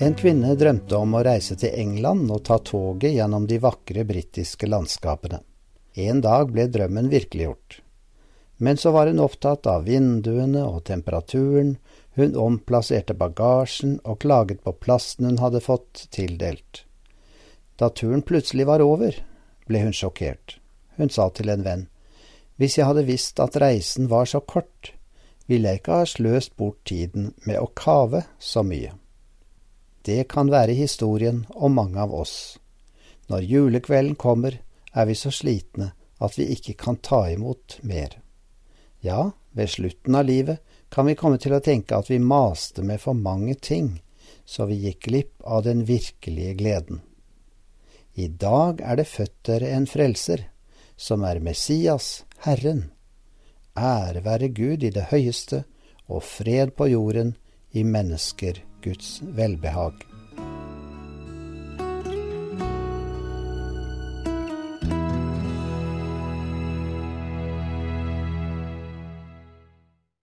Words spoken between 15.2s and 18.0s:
hun hadde fått tildelt. Da